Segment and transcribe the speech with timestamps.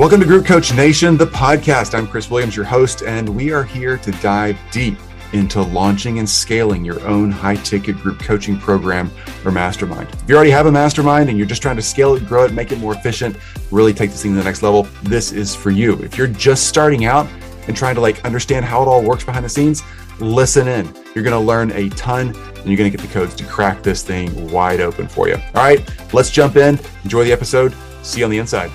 [0.00, 1.94] Welcome to Group Coach Nation, the podcast.
[1.94, 4.96] I'm Chris Williams, your host, and we are here to dive deep
[5.34, 9.10] into launching and scaling your own high ticket group coaching program
[9.44, 10.08] or mastermind.
[10.08, 12.54] If you already have a mastermind and you're just trying to scale it, grow it,
[12.54, 13.36] make it more efficient,
[13.70, 16.02] really take this thing to the next level, this is for you.
[16.02, 17.28] If you're just starting out
[17.68, 19.82] and trying to like understand how it all works behind the scenes,
[20.18, 20.86] listen in.
[21.14, 23.82] You're going to learn a ton and you're going to get the codes to crack
[23.82, 25.34] this thing wide open for you.
[25.34, 26.80] All right, let's jump in.
[27.04, 27.74] Enjoy the episode.
[28.02, 28.70] See you on the inside.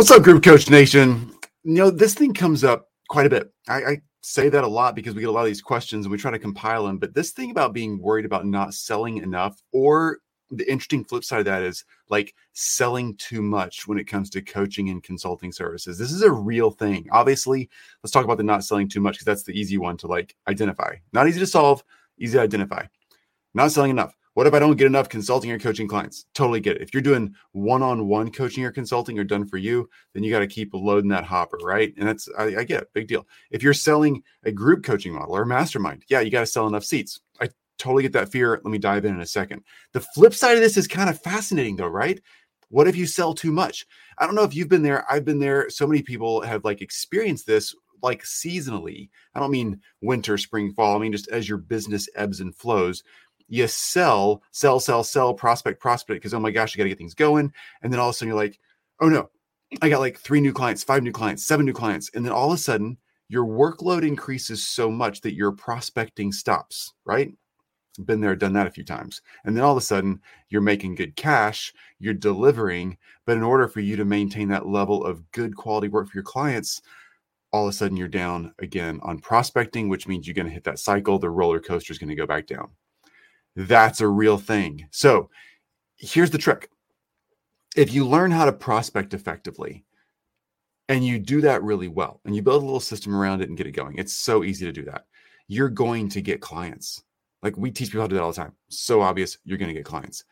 [0.00, 1.30] What's up, Group Coach Nation?
[1.62, 3.52] You know, this thing comes up quite a bit.
[3.68, 6.10] I, I, say that a lot because we get a lot of these questions and
[6.10, 6.96] we try to compile them.
[6.96, 11.40] But this thing about being worried about not selling enough, or the interesting flip side
[11.40, 15.98] of that is like selling too much when it comes to coaching and consulting services.
[15.98, 17.06] This is a real thing.
[17.12, 17.68] Obviously,
[18.02, 20.34] let's talk about the not selling too much because that's the easy one to like
[20.48, 20.94] identify.
[21.12, 21.84] Not easy to solve,
[22.16, 22.86] easy to identify.
[23.52, 24.16] Not selling enough.
[24.34, 26.26] What if I don't get enough consulting or coaching clients?
[26.34, 26.82] Totally get it.
[26.82, 30.46] If you're doing one-on-one coaching or consulting or done for you, then you got to
[30.46, 31.92] keep loading that hopper, right?
[31.98, 33.26] And that's I, I get it, big deal.
[33.50, 36.68] If you're selling a group coaching model or a mastermind, yeah, you got to sell
[36.68, 37.20] enough seats.
[37.40, 38.52] I totally get that fear.
[38.52, 39.62] Let me dive in in a second.
[39.92, 42.20] The flip side of this is kind of fascinating, though, right?
[42.68, 43.84] What if you sell too much?
[44.18, 45.04] I don't know if you've been there.
[45.10, 45.68] I've been there.
[45.70, 49.10] So many people have like experienced this like seasonally.
[49.34, 50.96] I don't mean winter, spring, fall.
[50.96, 53.02] I mean just as your business ebbs and flows
[53.50, 56.98] you sell, sell, sell, sell, prospect, prospect, because oh my gosh, you got to get
[56.98, 57.52] things going.
[57.82, 58.58] And then all of a sudden you're like,
[59.00, 59.28] oh no,
[59.82, 62.10] I got like three new clients, five new clients, seven new clients.
[62.14, 62.96] And then all of a sudden
[63.28, 67.32] your workload increases so much that your prospecting stops, right?
[68.04, 69.20] Been there, done that a few times.
[69.44, 72.96] And then all of a sudden you're making good cash, you're delivering.
[73.26, 76.22] But in order for you to maintain that level of good quality work for your
[76.22, 76.82] clients,
[77.52, 80.62] all of a sudden you're down again on prospecting, which means you're going to hit
[80.64, 81.18] that cycle.
[81.18, 82.70] The roller coaster is going to go back down.
[83.56, 84.86] That's a real thing.
[84.90, 85.30] So
[85.96, 86.70] here's the trick
[87.76, 89.84] if you learn how to prospect effectively,
[90.88, 93.56] and you do that really well, and you build a little system around it and
[93.56, 95.04] get it going, it's so easy to do that.
[95.46, 97.02] You're going to get clients.
[97.42, 98.52] Like we teach people how to do that all the time.
[98.68, 100.24] So obvious, you're going to get clients.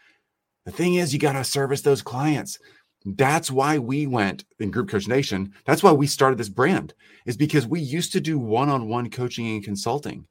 [0.67, 2.59] The thing is, you got to service those clients.
[3.05, 5.55] That's why we went in Group Coach Nation.
[5.65, 6.93] That's why we started this brand,
[7.25, 10.27] is because we used to do one on one coaching and consulting.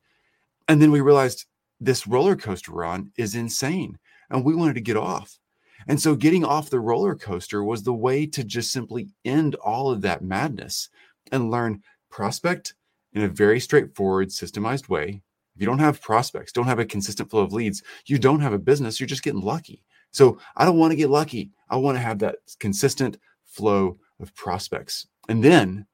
[0.67, 1.45] And then we realized
[1.79, 3.97] this roller coaster we're on is insane.
[4.29, 5.39] And we wanted to get off.
[5.87, 9.91] And so getting off the roller coaster was the way to just simply end all
[9.91, 10.89] of that madness
[11.31, 12.73] and learn prospect
[13.13, 15.21] in a very straightforward, systemized way.
[15.55, 18.53] If you don't have prospects, don't have a consistent flow of leads, you don't have
[18.53, 19.83] a business, you're just getting lucky.
[20.11, 21.51] So I don't want to get lucky.
[21.69, 25.07] I want to have that consistent flow of prospects.
[25.29, 25.85] And then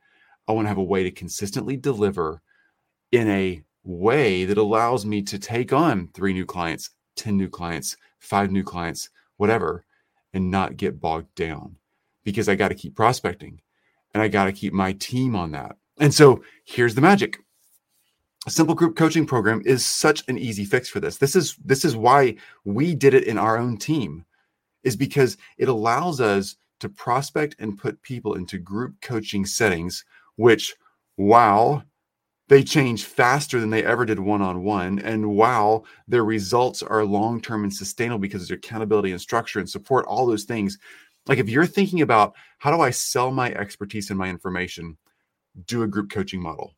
[0.48, 2.42] I want to have a way to consistently deliver
[3.12, 7.98] in a way that allows me to take on three new clients, 10 new clients,
[8.20, 9.86] five new clients, whatever,
[10.34, 11.76] and not get bogged down
[12.24, 13.62] because I got to keep prospecting
[14.14, 15.76] and I got to keep my team on that.
[16.00, 17.40] And so here's the magic.
[18.46, 21.18] A simple group coaching program is such an easy fix for this.
[21.18, 22.36] This is this is why
[22.66, 24.26] we did it in our own team
[24.84, 30.04] is because it allows us to prospect and put people into group coaching settings
[30.36, 30.76] which
[31.16, 31.84] wow
[32.50, 35.00] they change faster than they ever did one on one.
[35.00, 39.60] And wow, their results are long term and sustainable because of their accountability and structure
[39.60, 40.78] and support, all those things.
[41.26, 44.98] Like if you're thinking about how do I sell my expertise and my information,
[45.68, 46.74] do a group coaching model.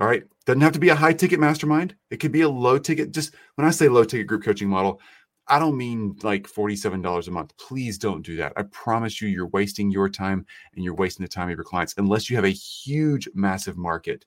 [0.00, 0.24] All right.
[0.46, 1.94] Doesn't have to be a high ticket mastermind.
[2.10, 3.12] It could be a low ticket.
[3.12, 5.00] Just when I say low ticket group coaching model,
[5.48, 7.56] I don't mean like $47 a month.
[7.56, 8.52] Please don't do that.
[8.56, 10.44] I promise you, you're wasting your time
[10.74, 14.24] and you're wasting the time of your clients unless you have a huge, massive market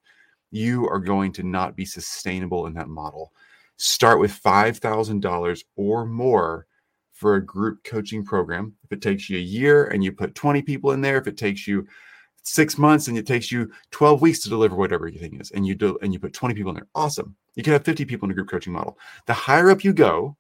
[0.52, 3.32] you are going to not be sustainable in that model.
[3.78, 6.68] Start with $5,000 or more
[7.14, 8.74] for a group coaching program.
[8.84, 11.38] If it takes you a year and you put 20 people in there, if it
[11.38, 11.88] takes you
[12.44, 15.66] six months and it takes you 12 weeks to deliver whatever your thing is, and
[15.66, 17.36] you do and you put 20 people in there, awesome.
[17.56, 18.98] You can have 50 people in a group coaching model.
[19.28, 20.36] The higher up you go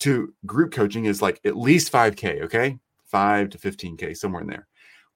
[0.00, 2.78] to group coaching is like at least 5K, okay?
[3.04, 4.66] Five to 15K, somewhere in there.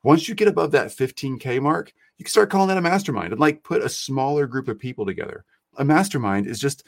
[0.03, 3.41] Once you get above that 15K mark, you can start calling that a mastermind and
[3.41, 5.45] like put a smaller group of people together.
[5.79, 6.85] A mastermind is just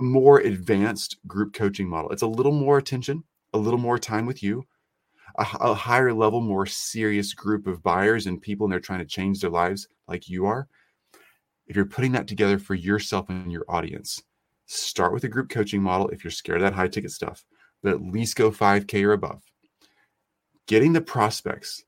[0.00, 2.10] a more advanced group coaching model.
[2.10, 3.24] It's a little more attention,
[3.54, 4.64] a little more time with you,
[5.38, 9.06] a, a higher level, more serious group of buyers and people, and they're trying to
[9.06, 10.68] change their lives like you are.
[11.66, 14.22] If you're putting that together for yourself and your audience,
[14.66, 17.44] start with a group coaching model if you're scared of that high ticket stuff,
[17.82, 19.42] but at least go 5K or above.
[20.66, 21.84] Getting the prospects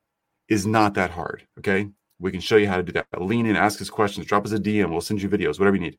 [0.50, 1.47] is not that hard.
[1.58, 1.88] Okay
[2.19, 3.06] We can show you how to do that.
[3.19, 4.91] Lean in, ask us questions, drop us a DM.
[4.91, 5.99] We'll send you videos, whatever you need.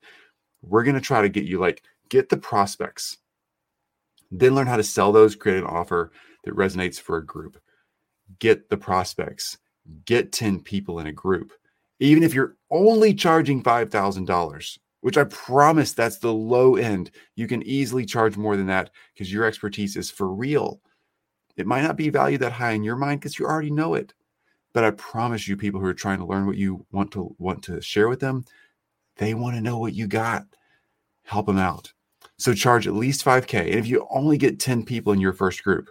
[0.61, 3.17] We're going to try to get you like, get the prospects,
[4.29, 6.11] then learn how to sell those, create an offer
[6.43, 7.57] that resonates for a group.
[8.39, 9.57] Get the prospects,
[10.05, 11.51] get 10 people in a group.
[11.99, 17.63] Even if you're only charging $5,000, which I promise that's the low end, you can
[17.63, 20.79] easily charge more than that because your expertise is for real.
[21.57, 24.13] It might not be valued that high in your mind because you already know it.
[24.73, 27.63] But I promise you, people who are trying to learn what you want to want
[27.63, 28.45] to share with them,
[29.17, 30.45] they want to know what you got.
[31.23, 31.91] Help them out.
[32.37, 33.67] So charge at least 5K.
[33.67, 35.89] And if you only get 10 people in your first group,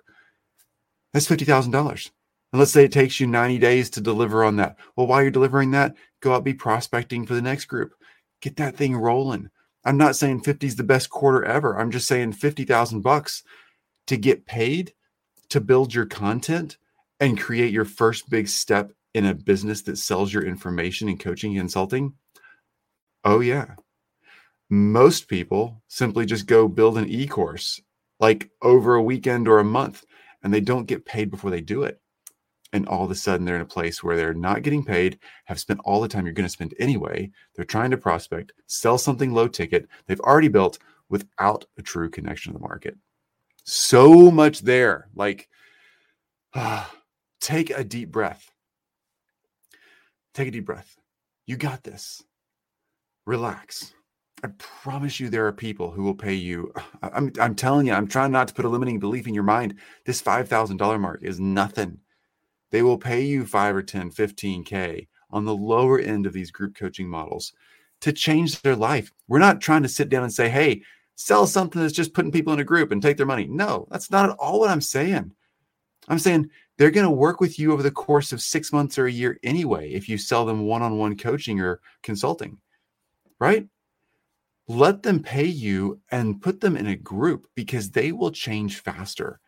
[1.12, 2.11] that's $50,000.
[2.53, 4.77] And let's say it takes you 90 days to deliver on that.
[4.97, 7.94] Well, while you're delivering that, go out be prospecting for the next group.
[8.41, 9.50] Get that thing rolling.
[9.85, 11.79] I'm not saying 50 is the best quarter ever.
[11.79, 13.44] I'm just saying 50,000 bucks
[14.09, 14.93] to get paid
[15.50, 16.77] to build your content
[17.20, 21.52] and create your first big step in a business that sells your information and coaching
[21.52, 22.14] and consulting?
[23.25, 23.75] Oh, yeah.
[24.70, 27.81] Most people simply just go build an e course
[28.20, 30.05] like over a weekend or a month,
[30.43, 32.00] and they don't get paid before they do it.
[32.72, 35.58] And all of a sudden, they're in a place where they're not getting paid, have
[35.58, 37.31] spent all the time you're going to spend anyway.
[37.56, 40.78] They're trying to prospect, sell something low ticket they've already built
[41.08, 42.96] without a true connection to the market.
[43.64, 45.08] So much there.
[45.17, 45.49] Like,
[46.55, 46.94] ah,
[47.41, 48.51] Take a deep breath.
[50.35, 50.97] Take a deep breath.
[51.47, 52.23] You got this.
[53.27, 53.93] Relax.
[54.43, 56.73] I promise you, there are people who will pay you.
[57.03, 59.75] I'm, I'm telling you, I'm trying not to put a limiting belief in your mind.
[60.07, 61.99] This $5,000 mark is nothing.
[62.71, 66.75] They will pay you five or 10, 15K on the lower end of these group
[66.75, 67.53] coaching models
[68.01, 69.13] to change their life.
[69.29, 70.83] We're not trying to sit down and say, hey,
[71.17, 73.47] sell something that's just putting people in a group and take their money.
[73.47, 75.33] No, that's not at all what I'm saying.
[76.08, 79.06] I'm saying they're going to work with you over the course of six months or
[79.06, 82.58] a year anyway if you sell them one on one coaching or consulting,
[83.38, 83.69] right?
[84.67, 89.41] Let them pay you and put them in a group because they will change faster.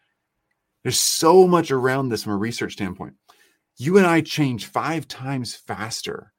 [0.83, 3.15] There's so much around this from a research standpoint.
[3.77, 6.33] You and I change five times faster.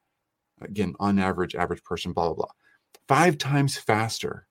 [0.61, 2.51] Again, on average, average person, blah, blah, blah.
[3.07, 4.47] Five times faster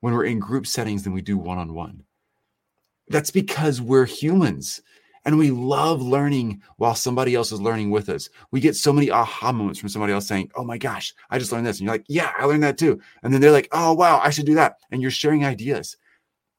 [0.00, 2.04] when we're in group settings than we do one on one.
[3.10, 4.82] That's because we're humans
[5.24, 8.28] and we love learning while somebody else is learning with us.
[8.50, 11.52] We get so many aha moments from somebody else saying, Oh my gosh, I just
[11.52, 11.78] learned this.
[11.78, 13.00] And you're like, Yeah, I learned that too.
[13.22, 14.76] And then they're like, Oh, wow, I should do that.
[14.90, 15.96] And you're sharing ideas.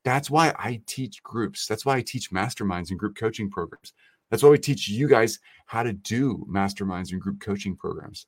[0.04, 1.68] That's why I teach groups.
[1.68, 3.94] That's why I teach masterminds and group coaching programs.
[4.30, 8.28] That's why we teach you guys how to do masterminds and group coaching programs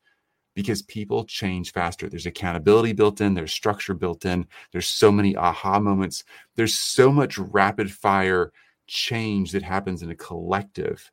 [0.54, 2.10] because people change faster.
[2.10, 6.24] There's accountability built in, there's structure built in, there's so many aha moments,
[6.56, 8.52] there's so much rapid fire
[8.88, 11.10] change that happens in a collective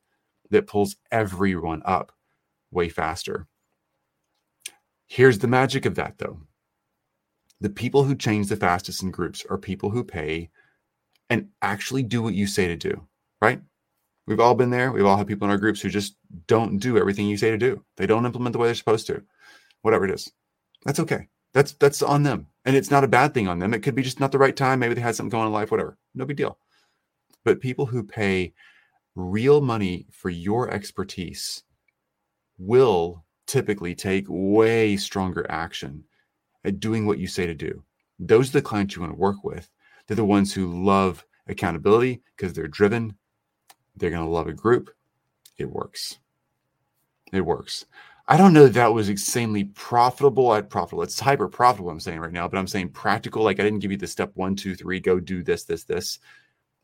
[0.49, 2.11] that pulls everyone up
[2.71, 3.47] way faster.
[5.07, 6.39] Here's the magic of that, though
[7.61, 10.49] the people who change the fastest in groups are people who pay
[11.29, 13.07] and actually do what you say to do,
[13.41, 13.61] right?
[14.29, 14.91] We've all been there.
[14.91, 16.15] We've all had people in our groups who just
[16.45, 17.83] don't do everything you say to do.
[17.97, 19.23] They don't implement the way they're supposed to.
[19.81, 20.31] Whatever it is.
[20.85, 21.27] That's okay.
[21.55, 22.45] That's that's on them.
[22.63, 23.73] And it's not a bad thing on them.
[23.73, 24.77] It could be just not the right time.
[24.77, 25.97] Maybe they had something going on in life, whatever.
[26.13, 26.59] No big deal.
[27.43, 28.53] But people who pay
[29.15, 31.63] real money for your expertise
[32.59, 36.03] will typically take way stronger action
[36.63, 37.83] at doing what you say to do.
[38.19, 39.71] Those are the clients you want to work with.
[40.05, 43.15] They're the ones who love accountability because they're driven,
[43.99, 44.89] they're going to love a group.
[45.57, 46.19] It works.
[47.31, 47.85] It works.
[48.27, 51.01] I don't know that that was insanely profitable at profitable.
[51.03, 53.43] It's hyper profitable, I'm saying right now, but I'm saying practical.
[53.43, 56.19] Like I didn't give you the step one, two, three, go do this, this, this.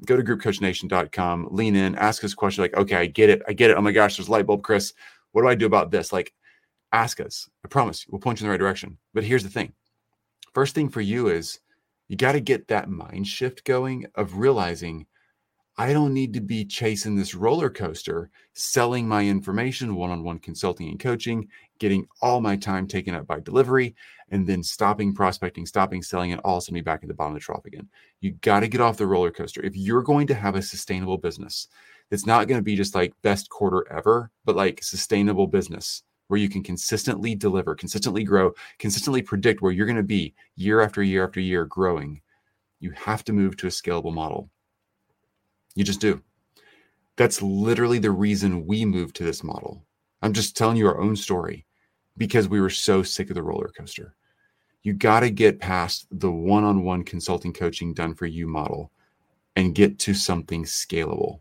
[0.06, 3.44] Go to groupcoachnation.com, lean in, ask us questions like, okay, I get it.
[3.48, 3.78] I get it.
[3.78, 4.94] Oh my gosh, there's light bulb, Chris.
[5.32, 6.12] What do I do about this?
[6.12, 6.34] Like,
[6.92, 7.48] ask us.
[7.64, 8.98] I promise we'll point you in the right direction.
[9.14, 9.74] But here's the thing
[10.54, 11.60] first thing for you is
[12.08, 15.06] you got to get that mind shift going of realizing
[15.78, 20.40] I don't need to be chasing this roller coaster, selling my information, one on one
[20.40, 23.94] consulting and coaching, getting all my time taken up by delivery,
[24.30, 27.42] and then stopping prospecting, stopping selling, and all sudden be back at the bottom of
[27.42, 27.90] the trough again.
[28.22, 29.62] You got to get off the roller coaster.
[29.64, 31.68] If you're going to have a sustainable business,
[32.10, 36.40] it's not going to be just like best quarter ever, but like sustainable business where
[36.40, 41.04] you can consistently deliver, consistently grow, consistently predict where you're going to be year after
[41.04, 42.22] year after year growing.
[42.80, 44.50] You have to move to a scalable model.
[45.76, 46.22] You just do.
[47.18, 49.86] That's literally the reason we moved to this model.
[50.22, 51.66] I'm just telling you our own story
[52.18, 54.16] because we were so sick of the roller coaster.
[54.84, 58.92] You got to get past the one on one consulting coaching done for you model
[59.56, 61.40] and get to something scalable.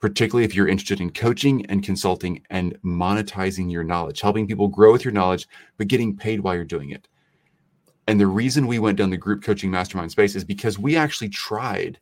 [0.00, 4.92] particularly if you're interested in coaching and consulting and monetizing your knowledge, helping people grow
[4.92, 5.48] with your knowledge,
[5.78, 7.08] but getting paid while you're doing it.
[8.06, 11.28] And the reason we went down the group coaching mastermind space is because we actually
[11.28, 11.98] tried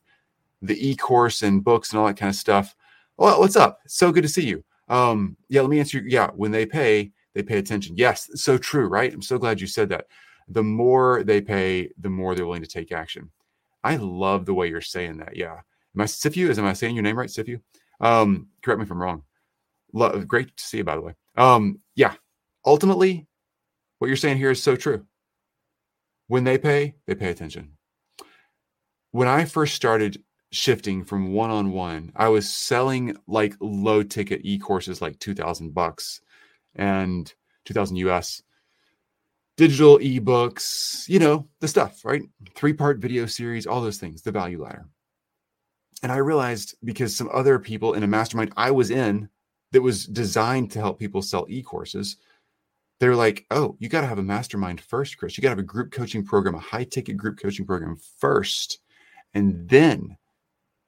[0.66, 2.74] the e-course and books and all that kind of stuff.
[3.16, 3.80] Well, what's up?
[3.86, 4.64] So good to see you.
[4.88, 6.02] Um, yeah, let me answer.
[6.04, 7.96] Yeah, when they pay, they pay attention.
[7.96, 9.12] Yes, so true, right?
[9.12, 10.06] I'm so glad you said that.
[10.48, 13.30] The more they pay, the more they're willing to take action.
[13.82, 15.36] I love the way you're saying that.
[15.36, 15.52] Yeah.
[15.94, 16.48] Am I Sifu?
[16.48, 17.60] Is am I saying your name right, Sifu?
[18.00, 19.22] Um, correct me if I'm wrong.
[19.92, 21.14] Love, great to see you, by the way.
[21.36, 22.14] Um, yeah.
[22.66, 23.26] Ultimately,
[23.98, 25.06] what you're saying here is so true.
[26.28, 27.72] When they pay, they pay attention.
[29.12, 30.22] When I first started
[30.54, 35.74] shifting from one on one, I was selling like low ticket e courses, like 2000
[35.74, 36.20] bucks
[36.74, 37.32] and
[37.64, 38.42] 2000 US,
[39.56, 42.22] digital ebooks, you know, the stuff, right?
[42.54, 44.86] Three part video series, all those things, the value ladder.
[46.02, 49.28] And I realized because some other people in a mastermind I was in
[49.72, 52.16] that was designed to help people sell e courses,
[53.00, 55.36] they're like, oh, you got to have a mastermind first, Chris.
[55.36, 58.78] You got to have a group coaching program, a high ticket group coaching program first.
[59.34, 60.16] And then,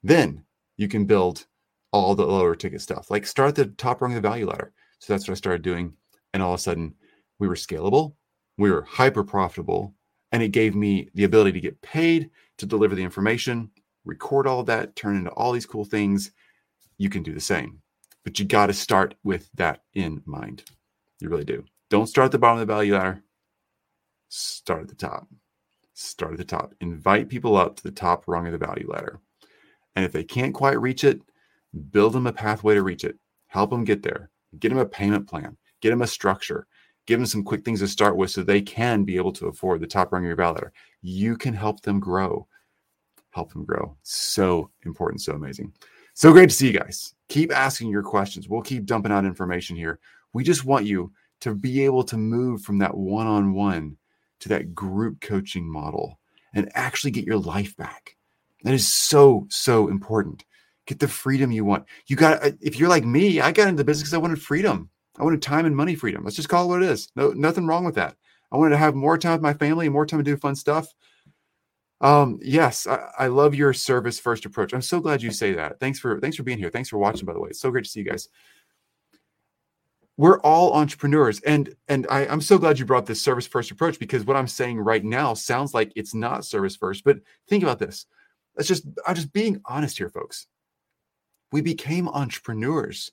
[0.06, 0.44] then
[0.76, 1.46] you can build
[1.92, 3.10] all the lower ticket stuff.
[3.10, 4.72] Like start at the top rung of the value ladder.
[4.98, 5.94] So that's what I started doing.
[6.34, 6.94] And all of a sudden,
[7.38, 8.14] we were scalable,
[8.58, 9.94] we were hyper profitable,
[10.32, 13.70] and it gave me the ability to get paid to deliver the information,
[14.04, 16.32] record all of that, turn into all these cool things.
[16.98, 17.80] You can do the same,
[18.25, 20.64] but you got to start with that in mind.
[21.20, 21.64] You really do.
[21.90, 23.22] Don't start at the bottom of the value ladder.
[24.28, 25.28] Start at the top.
[25.94, 26.75] Start at the top.
[26.80, 29.20] Invite people up to the top rung of the value ladder.
[29.96, 31.20] And if they can't quite reach it,
[31.90, 33.18] build them a pathway to reach it.
[33.48, 34.30] Help them get there.
[34.60, 35.56] Get them a payment plan.
[35.80, 36.66] Get them a structure.
[37.06, 39.80] Give them some quick things to start with so they can be able to afford
[39.80, 40.72] the top rung of your ladder.
[41.02, 42.46] You can help them grow.
[43.30, 43.96] Help them grow.
[44.02, 45.22] So important.
[45.22, 45.72] So amazing.
[46.14, 47.14] So great to see you guys.
[47.28, 48.48] Keep asking your questions.
[48.48, 49.98] We'll keep dumping out information here.
[50.32, 53.96] We just want you to be able to move from that one on one
[54.40, 56.18] to that group coaching model
[56.54, 58.15] and actually get your life back.
[58.66, 60.44] That is so, so important.
[60.88, 61.85] Get the freedom you want.
[62.08, 64.90] You got, uh, if you're like me, I got into business because I wanted freedom.
[65.16, 66.25] I wanted time and money freedom.
[66.25, 67.08] Let's just call it what it is.
[67.14, 68.16] No, nothing wrong with that.
[68.50, 70.56] I wanted to have more time with my family and more time to do fun
[70.56, 70.92] stuff.
[72.00, 74.75] Um, yes, I, I love your service first approach.
[74.75, 75.78] I'm so glad you say that.
[75.78, 76.70] Thanks for thanks for being here.
[76.70, 77.50] Thanks for watching, by the way.
[77.50, 78.28] It's so great to see you guys
[80.16, 83.99] we're all entrepreneurs and and I, i'm so glad you brought this service first approach
[83.99, 87.18] because what i'm saying right now sounds like it's not service first but
[87.49, 88.06] think about this
[88.56, 90.46] let's just i'm just being honest here folks.
[91.52, 93.12] We became entrepreneurs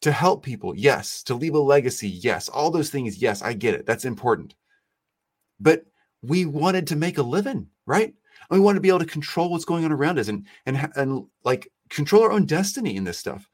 [0.00, 0.74] to help people.
[0.74, 2.08] Yes to leave a legacy.
[2.08, 3.18] Yes all those things.
[3.18, 3.86] Yes i get it.
[3.86, 4.54] That's important.
[5.58, 5.84] But
[6.22, 8.14] we wanted to make a living right?
[8.48, 10.90] And we wanted to be able to control what's going on around us and and
[10.94, 13.48] and like control our own destiny in this stuff.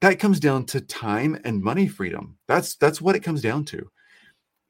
[0.00, 2.38] That comes down to time and money freedom.
[2.48, 3.90] That's that's what it comes down to.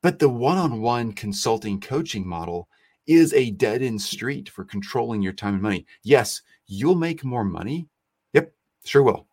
[0.03, 2.69] But the one-on-one consulting coaching model
[3.07, 5.87] is a dead-end street for controlling your time and money.
[6.03, 7.89] Yes, you'll make more money.
[8.33, 8.53] Yep,
[8.85, 9.27] sure will.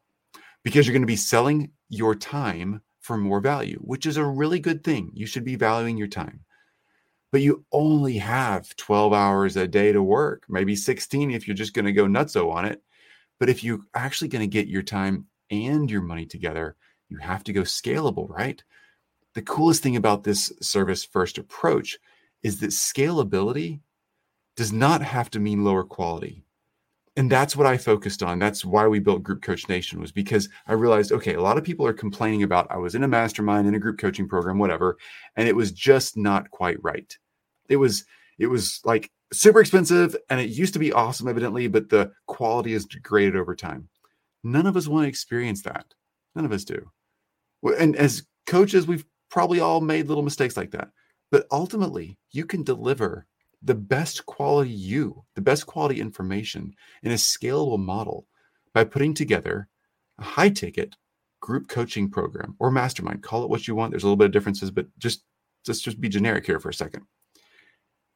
[0.63, 4.59] Because you're going to be selling your time for more value, which is a really
[4.59, 5.11] good thing.
[5.13, 6.41] You should be valuing your time.
[7.31, 11.73] But you only have 12 hours a day to work, maybe 16 if you're just
[11.73, 12.81] going to go nutso on it.
[13.39, 16.75] But if you're actually going to get your time and your money together,
[17.07, 18.63] you have to go scalable, right?
[19.33, 21.97] The coolest thing about this service first approach
[22.43, 23.79] is that scalability
[24.55, 26.43] does not have to mean lower quality.
[27.15, 28.39] And that's what I focused on.
[28.39, 31.63] That's why we built Group Coach Nation was because I realized, okay, a lot of
[31.63, 34.97] people are complaining about I was in a mastermind, in a group coaching program, whatever,
[35.35, 37.17] and it was just not quite right.
[37.67, 38.05] It was
[38.37, 42.73] it was like super expensive and it used to be awesome evidently, but the quality
[42.73, 43.89] is degraded over time.
[44.43, 45.85] None of us want to experience that.
[46.35, 46.89] None of us do.
[47.77, 50.89] And as coaches, we've probably all made little mistakes like that.
[51.31, 53.27] But ultimately, you can deliver
[53.61, 58.25] the best quality you, the best quality information in a scalable model
[58.73, 59.67] by putting together
[60.17, 60.95] a high ticket
[61.41, 63.23] group coaching program or mastermind.
[63.23, 63.91] Call it what you want.
[63.91, 65.23] There's a little bit of differences, but just
[65.67, 67.03] let's just be generic here for a second.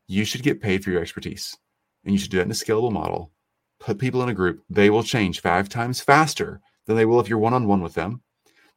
[0.07, 1.57] You should get paid for your expertise,
[2.03, 3.31] and you should do that in a scalable model
[3.83, 7.27] put people in a group, they will change five times faster than they will if
[7.27, 8.21] you're one on one with them.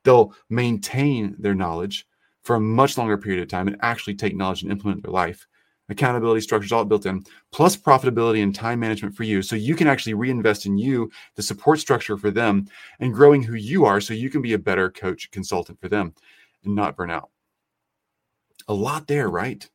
[0.05, 2.07] They'll maintain their knowledge
[2.47, 5.49] for a much longer period of time and actually take knowledge and implement their life.
[5.89, 9.43] Accountability structures all built in, plus profitability and time management for you.
[9.43, 12.69] So you can actually reinvest in you, the support structure for them,
[13.01, 16.15] and growing who you are so you can be a better coach, consultant for them
[16.65, 17.31] and not burn out.
[18.69, 19.69] A lot there, right?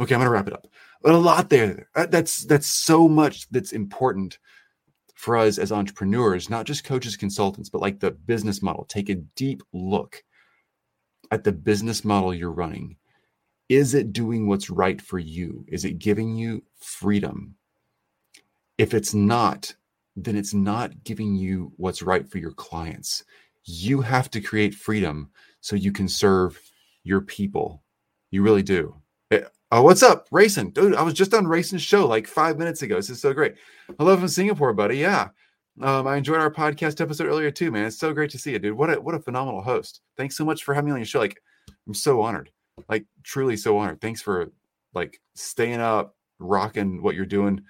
[0.00, 0.66] Okay, I'm to wrap it up.
[1.02, 1.88] But a lot there.
[1.94, 4.38] Uh, that's that's so much that's important
[5.14, 8.86] for us as entrepreneurs, not just coaches, consultants, but like the business model.
[8.86, 10.24] Take a deep look
[11.30, 12.96] at the business model you're running.
[13.68, 15.64] Is it doing what's right for you?
[15.68, 17.54] Is it giving you freedom?
[18.76, 19.74] If it's not,
[20.16, 23.24] then it's not giving you what's right for your clients.
[23.64, 26.60] You have to create freedom so you can serve
[27.04, 27.82] your people.
[28.30, 28.94] You really do.
[29.30, 30.70] Eh, oh, what's up, Rayson?
[30.70, 32.96] Dude, I was just on Rayson's show like five minutes ago.
[32.96, 33.54] This is so great.
[33.98, 34.98] Hello from Singapore, buddy.
[34.98, 35.28] Yeah.
[35.80, 37.86] Um, I enjoyed our podcast episode earlier too, man.
[37.86, 38.74] It's so great to see you, dude.
[38.74, 40.02] What a what a phenomenal host.
[40.16, 41.18] Thanks so much for having me on your show.
[41.18, 41.40] Like,
[41.86, 42.50] I'm so honored.
[42.88, 44.00] Like, truly so honored.
[44.00, 44.52] Thanks for
[44.94, 47.60] like staying up, rocking what you're doing.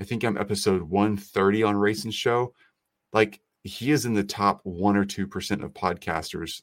[0.00, 2.52] I think I'm episode 130 on Rayson Show.
[3.12, 6.62] Like, he is in the top one or two percent of podcasters,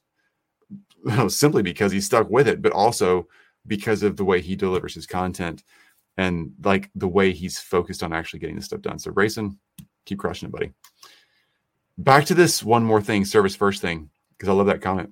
[1.29, 3.27] simply because he stuck with it, but also
[3.65, 5.63] because of the way he delivers his content
[6.17, 8.99] and like the way he's focused on actually getting this stuff done.
[8.99, 9.57] So, Rayson,
[10.05, 10.71] keep crushing it, buddy.
[11.97, 15.11] Back to this one more thing, service first thing, because I love that comment.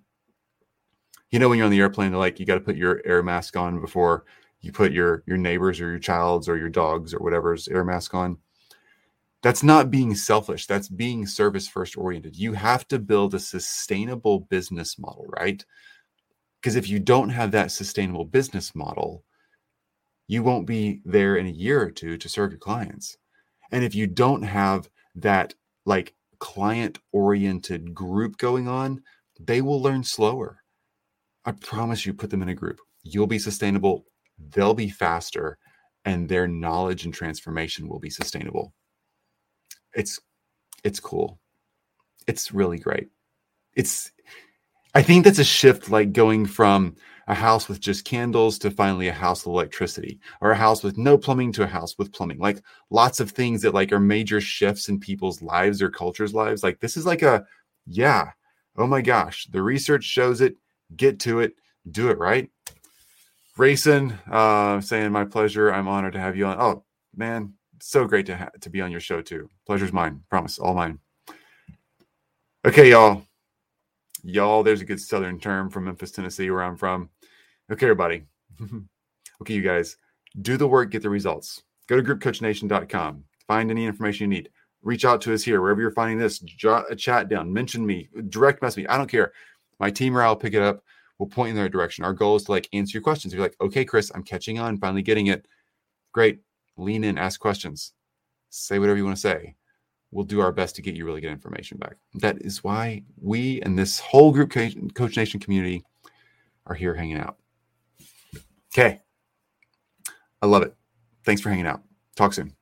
[1.29, 3.24] You know, when you're on the airplane, they're like you got to put your air
[3.24, 4.25] mask on before
[4.62, 8.13] you put your your neighbors or your child's or your dogs or whatever's air mask
[8.13, 8.38] on.
[9.41, 10.67] That's not being selfish.
[10.67, 12.36] That's being service first oriented.
[12.36, 15.63] You have to build a sustainable business model, right?
[16.60, 19.24] Because if you don't have that sustainable business model,
[20.27, 23.17] you won't be there in a year or two to serve your clients.
[23.72, 25.54] And if you don't have that
[25.86, 29.04] like client oriented group going on,
[29.40, 30.63] they will learn slower.
[31.46, 32.80] I promise you, put them in a group.
[33.04, 34.06] You'll be sustainable,
[34.51, 35.58] they'll be faster,
[36.06, 38.74] and their knowledge and transformation will be sustainable.
[39.94, 40.20] It's
[40.84, 41.40] it's cool.
[42.28, 43.10] It's really great.
[43.75, 44.12] It's
[44.93, 46.95] I think that's a shift like going from
[47.27, 50.98] a house with just candles to finally a house with electricity or a house with
[50.98, 52.39] no plumbing to a house with plumbing.
[52.39, 56.62] Like lots of things that like are major shifts in people's lives or cultures lives.
[56.62, 57.45] Like this is like a
[57.88, 58.31] yeah
[58.77, 60.57] oh my gosh the research shows it.
[60.98, 61.55] Get to it.
[61.89, 62.49] Do it right?
[63.58, 65.71] Rayson uh saying my pleasure.
[65.71, 66.60] I'm honored to have you on.
[66.60, 66.84] Oh
[67.15, 69.49] man so great to ha- to be on your show too.
[69.65, 70.21] Pleasure's mine.
[70.30, 70.99] Promise all mine.
[72.65, 73.23] Okay y'all
[74.23, 77.10] y'all there's a good southern term from memphis tennessee where i'm from.
[77.71, 78.23] Okay everybody.
[79.41, 79.97] Okay you guys.
[80.43, 81.63] Do the work get the results.
[81.88, 84.49] Go to groupcoachnation.com find any information you need.
[84.81, 86.39] Reach out to us here wherever you're finding this.
[86.39, 87.51] Jot a chat down.
[87.51, 88.07] Mention me.
[88.29, 88.88] Direct message me.
[88.88, 89.34] I don't care.
[89.79, 90.84] My team or i'll pick it up.
[91.17, 92.05] We'll point in the right direction.
[92.05, 93.34] Our goal is to like answer your questions.
[93.34, 94.77] You're like okay chris i'm catching on.
[94.77, 95.47] Finally getting it.
[96.13, 96.39] Great.
[96.77, 97.17] Lean in.
[97.17, 97.93] Ask questions.
[98.51, 99.55] Say whatever you want to say
[100.12, 101.95] we'll do our best to get you really good information back.
[102.15, 105.84] That is why we and this whole group Coach Nation community
[106.65, 107.38] are here hanging out.
[108.74, 109.02] Okay.
[110.41, 110.76] I love it.
[111.24, 111.82] Thanks for hanging out.
[112.15, 112.56] Talk soon.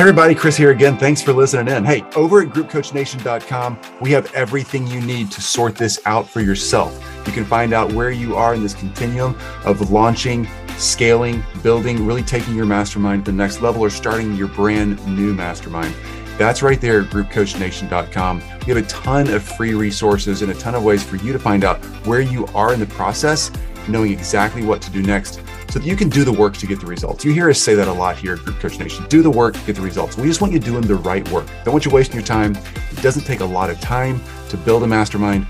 [0.00, 0.96] Everybody, Chris here again.
[0.96, 1.84] Thanks for listening in.
[1.84, 6.98] Hey, over at groupcoachnation.com, we have everything you need to sort this out for yourself.
[7.26, 12.22] You can find out where you are in this continuum of launching, scaling, building, really
[12.22, 15.94] taking your mastermind to the next level or starting your brand new mastermind.
[16.38, 18.42] That's right there at groupcoachnation.com.
[18.66, 21.38] We have a ton of free resources and a ton of ways for you to
[21.38, 23.50] find out where you are in the process,
[23.86, 26.80] knowing exactly what to do next so that you can do the work to get
[26.80, 27.24] the results.
[27.24, 29.06] You hear us say that a lot here at Group Coach Nation.
[29.08, 30.16] Do the work, get the results.
[30.16, 31.46] We just want you doing the right work.
[31.64, 32.56] Don't want you wasting your time.
[32.90, 35.46] It doesn't take a lot of time to build a mastermind.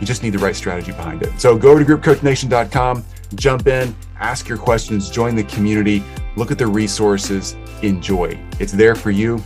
[0.00, 1.38] You just need the right strategy behind it.
[1.38, 3.04] So go over to groupcoachnation.com,
[3.34, 6.02] jump in, ask your questions, join the community,
[6.36, 8.38] look at the resources, enjoy.
[8.58, 9.42] It's there for you.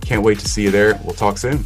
[0.00, 0.98] Can't wait to see you there.
[1.04, 1.64] We'll talk soon.